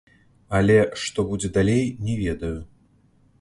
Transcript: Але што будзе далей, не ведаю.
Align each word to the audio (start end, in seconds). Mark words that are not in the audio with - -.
Але 0.59 0.77
што 1.01 1.25
будзе 1.33 1.51
далей, 1.59 1.85
не 2.09 2.17
ведаю. 2.23 2.55